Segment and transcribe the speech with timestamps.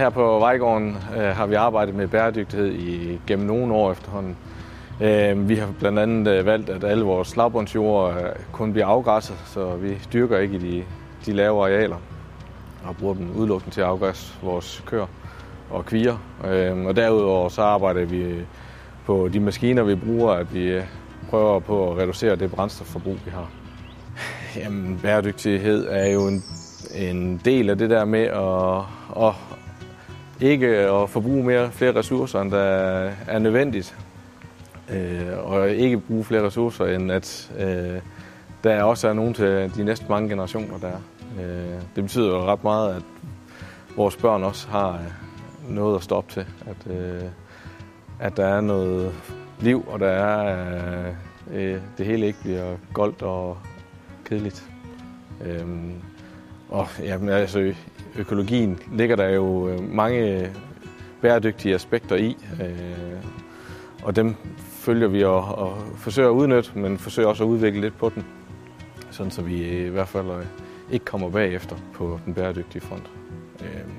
[0.00, 4.36] Her på Vejgården øh, har vi arbejdet med bæredygtighed i gennem nogle år efterhånden.
[5.02, 9.36] Øh, vi har blandt andet øh, valgt, at alle vores lavbundsjord øh, kun bliver afgræsset,
[9.46, 10.84] så vi dyrker ikke i de,
[11.26, 11.96] de lave arealer
[12.84, 15.06] og bruger dem udelukkende til at afgræsse vores køer
[15.70, 16.16] og kvier.
[16.44, 18.42] Øh, og derudover så arbejder vi øh,
[19.06, 20.84] på de maskiner, vi bruger, at vi øh,
[21.30, 23.50] prøver på at reducere det brændstofforbrug, vi har.
[24.56, 26.42] Jamen, bæredygtighed er jo en,
[26.94, 29.55] en del af det der med at, at
[30.40, 33.96] ikke at forbruge mere, flere ressourcer, end der er nødvendigt.
[34.92, 38.00] Øh, og ikke bruge flere ressourcer, end at øh,
[38.64, 41.00] der også er nogen til de næste mange generationer, der er.
[41.40, 43.02] Øh, det betyder jo ret meget, at
[43.96, 46.46] vores børn også har øh, noget at stå op til.
[46.66, 47.22] At, øh,
[48.20, 49.12] at der er noget
[49.60, 51.06] liv, og der er
[51.52, 53.58] øh, øh det hele ikke bliver goldt og
[54.24, 54.64] kedeligt.
[55.44, 55.66] Øh,
[56.68, 57.74] og jamen, altså,
[58.16, 60.50] økologien ligger der jo mange
[61.20, 63.24] bæredygtige aspekter i, øh,
[64.02, 67.98] og dem følger vi og, og forsøger at udnytte, men forsøger også at udvikle lidt
[67.98, 68.24] på den,
[69.10, 70.44] sådan så vi i hvert fald øh,
[70.90, 73.10] ikke kommer bagefter på den bæredygtige front.
[73.60, 73.92] Øhm,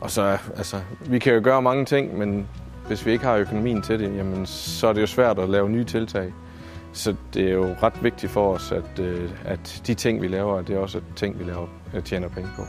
[0.00, 2.48] og så, altså, vi kan jo gøre mange ting, men
[2.86, 5.70] hvis vi ikke har økonomien til det, jamen, så er det jo svært at lave
[5.70, 6.32] nye tiltag.
[6.92, 10.62] Så det er jo ret vigtigt for os, at, øh, at de ting, vi laver,
[10.62, 12.62] det er også ting, vi laver, øh, tjener penge på.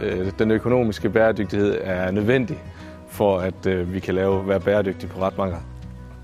[0.00, 2.62] Øh, den økonomiske bæredygtighed er nødvendig
[3.08, 5.56] for, at vi kan lave, være bæredygtige på ret mange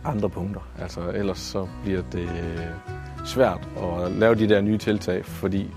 [0.05, 0.61] andre punkter.
[0.81, 2.29] Altså, ellers så bliver det
[3.27, 5.71] svært at lave de der nye tiltag, fordi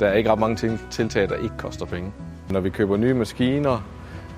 [0.00, 2.12] der er ikke ret mange tiltag, der ikke koster penge.
[2.50, 3.84] Når vi køber nye maskiner,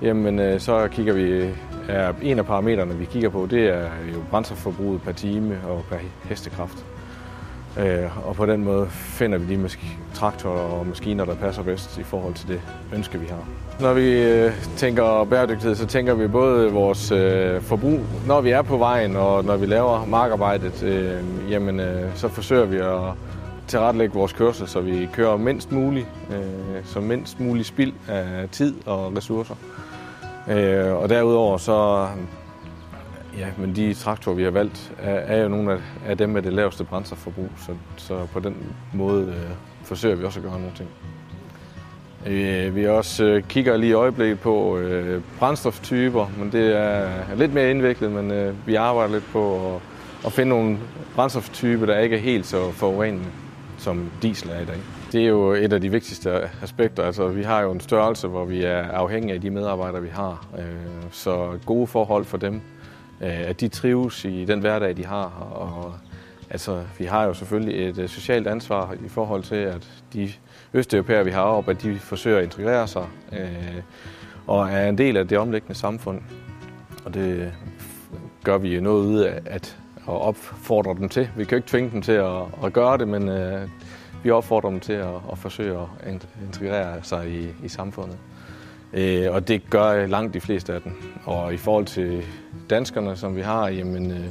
[0.01, 1.49] jamen, så kigger vi,
[1.89, 5.97] er en af parametrene, vi kigger på, det er jo brændstofforbruget per time og per
[6.23, 6.85] hestekraft.
[7.79, 9.69] Øh, og på den måde finder vi de
[10.13, 12.61] traktorer og maskiner, der passer bedst i forhold til det
[12.93, 13.47] ønske, vi har.
[13.79, 18.61] Når vi øh, tænker bæredygtighed, så tænker vi både vores øh, forbrug, når vi er
[18.61, 21.05] på vejen og når vi laver markarbejdet,
[21.49, 21.81] jamen,
[22.15, 23.13] så forsøger vi at
[23.67, 26.07] tilrettelægge vores kørsel, så vi kører mindst muligt,
[26.83, 29.55] så mindst muligt spild af tid og ressourcer.
[30.49, 32.07] Øh, og derudover så
[33.37, 36.41] Ja, men de traktorer, vi har valgt, er, er jo nogle af, af dem med
[36.41, 38.55] det laveste brændstofforbrug, så, så på den
[38.93, 40.89] måde øh, forsøger vi også at gøre nogle ting.
[42.27, 47.53] Øh, vi også øh, kigger lige i øjeblikket på øh, brændstoftyper, men det er lidt
[47.53, 49.81] mere indviklet, men øh, vi arbejder lidt på at,
[50.25, 50.77] at finde nogle
[51.15, 53.25] brændstoftyper, der ikke er helt så forurenende,
[53.77, 54.77] som diesel er i dag.
[55.11, 57.03] Det er jo et af de vigtigste aspekter.
[57.03, 60.47] Altså, vi har jo en størrelse, hvor vi er afhængige af de medarbejdere, vi har.
[60.57, 60.65] Øh,
[61.11, 62.61] så gode forhold for dem
[63.21, 65.25] øh, at de trives i den hverdag, de har.
[65.51, 65.93] Og,
[66.49, 70.31] altså, vi har jo selvfølgelig et øh, socialt ansvar i forhold til, at de
[70.73, 73.07] østeuropæere, vi har op, at de forsøger at integrere sig
[74.47, 76.21] og er en del af det omliggende samfund.
[77.05, 77.53] Og det
[78.43, 79.77] gør vi noget ud af at,
[80.07, 81.29] at opfordre dem til.
[81.37, 83.29] Vi kan jo ikke tvinge dem til at, at gøre det, men
[84.23, 88.17] vi opfordrer dem til at, at forsøge at integrere sig i, i samfundet.
[88.93, 90.91] Øh, og det gør langt de fleste af dem.
[91.25, 92.23] Og i forhold til
[92.69, 94.25] danskerne, som vi har, jamen, øh,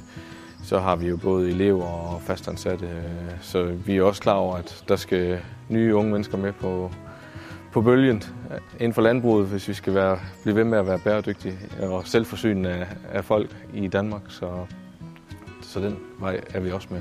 [0.64, 2.86] så har vi jo både elever og fastansatte.
[2.86, 6.90] Øh, så vi er også klar over, at der skal nye unge mennesker med på,
[7.72, 10.98] på bølgen øh, inden for landbruget, hvis vi skal være, blive ved med at være
[10.98, 14.22] bæredygtige og selvforsynende af, af folk i Danmark.
[14.28, 14.66] Så,
[15.62, 17.00] så den vej er vi også med.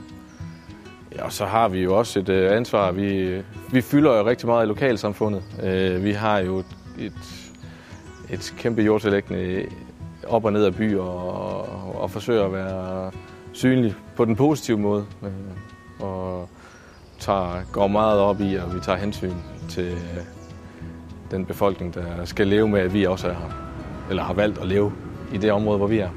[1.18, 2.92] Ja, og så har vi jo også et øh, ansvar.
[2.92, 3.42] Vi,
[3.72, 5.44] vi fylder jo rigtig meget i lokalsamfundet.
[5.64, 6.58] Øh, vi har jo
[6.98, 7.16] et,
[8.30, 9.68] et kæmpe jordtillæggende øh,
[10.28, 13.12] op og ned af byer og, og, og forsøger at være
[13.54, 15.06] synlig på den positive måde.
[15.24, 15.30] Øh,
[16.08, 16.50] og
[17.20, 19.34] tager, går meget op i, at vi tager hensyn
[19.70, 20.24] til øh,
[21.32, 23.52] den befolkning, der skal leve med, at vi også er her.
[24.10, 24.94] Eller har valgt at leve
[25.34, 26.10] i det område, hvor vi er.